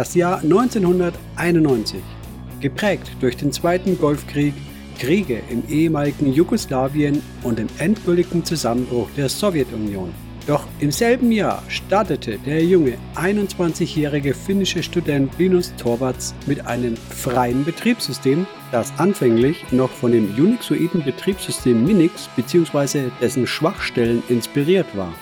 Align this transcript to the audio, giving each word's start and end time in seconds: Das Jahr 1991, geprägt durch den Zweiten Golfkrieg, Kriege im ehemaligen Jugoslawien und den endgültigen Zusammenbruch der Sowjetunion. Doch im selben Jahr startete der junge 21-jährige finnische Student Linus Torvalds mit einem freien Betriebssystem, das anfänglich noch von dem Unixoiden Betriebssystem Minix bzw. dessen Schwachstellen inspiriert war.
Das 0.00 0.14
Jahr 0.14 0.40
1991, 0.40 2.00
geprägt 2.58 3.10
durch 3.20 3.36
den 3.36 3.52
Zweiten 3.52 3.98
Golfkrieg, 3.98 4.54
Kriege 4.98 5.42
im 5.50 5.62
ehemaligen 5.68 6.32
Jugoslawien 6.32 7.20
und 7.42 7.58
den 7.58 7.68
endgültigen 7.76 8.42
Zusammenbruch 8.42 9.10
der 9.14 9.28
Sowjetunion. 9.28 10.14
Doch 10.46 10.66
im 10.78 10.90
selben 10.90 11.30
Jahr 11.32 11.62
startete 11.68 12.38
der 12.38 12.64
junge 12.64 12.94
21-jährige 13.14 14.32
finnische 14.32 14.82
Student 14.82 15.38
Linus 15.38 15.74
Torvalds 15.76 16.34
mit 16.46 16.66
einem 16.66 16.96
freien 16.96 17.62
Betriebssystem, 17.66 18.46
das 18.72 18.94
anfänglich 18.96 19.70
noch 19.70 19.90
von 19.90 20.12
dem 20.12 20.34
Unixoiden 20.34 21.04
Betriebssystem 21.04 21.84
Minix 21.84 22.26
bzw. 22.36 23.10
dessen 23.20 23.46
Schwachstellen 23.46 24.22
inspiriert 24.30 24.86
war. 24.96 25.12